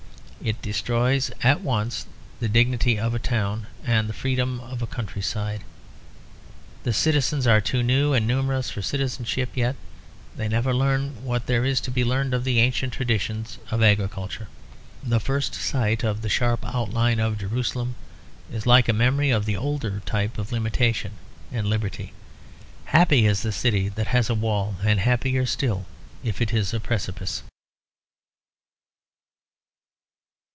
[0.43, 2.07] It destroys at once
[2.39, 5.63] the dignity of a town and the freedom of a countryside.
[6.81, 9.75] The citizens are too new and numerous for citizenship; yet
[10.35, 14.47] they never learn what there is to be learned of the ancient traditions of agriculture.
[15.03, 17.93] The first sight of the sharp outline of Jerusalem
[18.51, 21.11] is like a memory of the older types of limitation
[21.51, 22.13] and liberty.
[22.85, 25.85] Happy is the city that has a wall; and happier still
[26.23, 27.43] if it is a precipice.